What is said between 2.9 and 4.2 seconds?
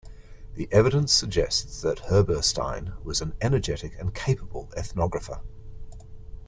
was an energetic and